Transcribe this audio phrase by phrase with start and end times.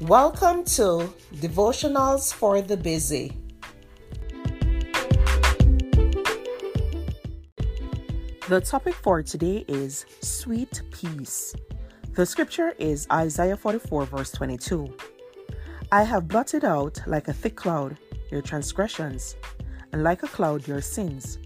[0.00, 3.36] Welcome to Devotionals for the Busy.
[8.48, 11.54] The topic for today is sweet peace.
[12.14, 14.96] The scripture is Isaiah 44, verse 22.
[15.92, 17.98] I have blotted out like a thick cloud
[18.30, 19.36] your transgressions,
[19.92, 21.38] and like a cloud your sins.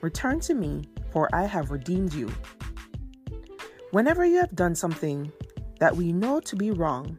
[0.00, 2.32] Return to me, for I have redeemed you.
[3.90, 5.30] Whenever you have done something
[5.78, 7.18] that we know to be wrong,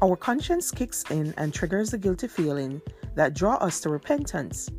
[0.00, 2.80] our conscience kicks in and triggers the guilty feeling
[3.14, 4.70] that draw us to repentance.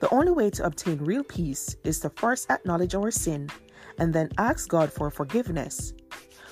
[0.00, 3.48] The only way to obtain real peace is to first acknowledge our sin
[3.98, 5.94] and then ask God for forgiveness.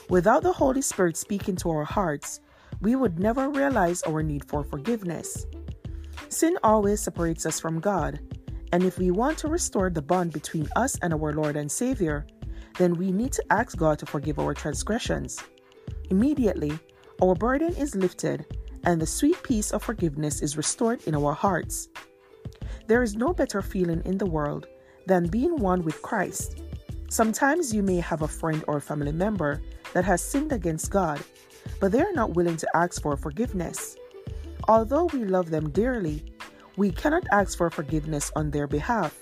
[0.08, 2.40] Without the Holy Spirit speaking to our hearts,
[2.80, 5.46] we would never realize our need for forgiveness.
[6.28, 8.20] Sin always separates us from God,
[8.72, 12.26] and if we want to restore the bond between us and our Lord and Savior,
[12.78, 15.42] then we need to ask God to forgive our transgressions.
[16.08, 16.78] Immediately,
[17.22, 18.46] our burden is lifted
[18.84, 21.88] and the sweet peace of forgiveness is restored in our hearts.
[22.86, 24.66] There is no better feeling in the world
[25.06, 26.60] than being one with Christ.
[27.08, 29.60] Sometimes you may have a friend or family member
[29.92, 31.20] that has sinned against God,
[31.78, 33.96] but they are not willing to ask for forgiveness.
[34.68, 36.24] Although we love them dearly,
[36.76, 39.18] we cannot ask for forgiveness on their behalf.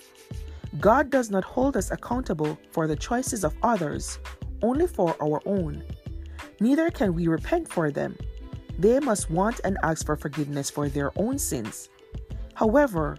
[0.79, 4.19] God does not hold us accountable for the choices of others,
[4.63, 5.83] only for our own.
[6.61, 8.17] Neither can we repent for them.
[8.79, 11.89] They must want and ask for forgiveness for their own sins.
[12.55, 13.19] However,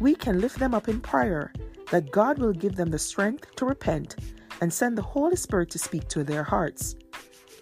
[0.00, 1.52] we can lift them up in prayer
[1.90, 4.16] that God will give them the strength to repent
[4.60, 6.96] and send the Holy Spirit to speak to their hearts.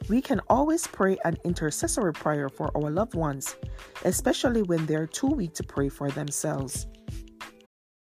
[0.08, 3.56] We can always pray an intercessory prayer for our loved ones,
[4.04, 6.86] especially when they're too weak to pray for themselves.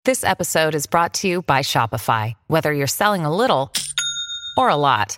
[0.06, 2.34] This episode is brought to you by Shopify.
[2.48, 3.72] Whether you're selling a little
[4.58, 5.18] or a lot,